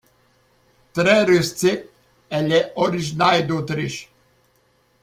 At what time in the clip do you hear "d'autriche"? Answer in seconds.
3.45-4.09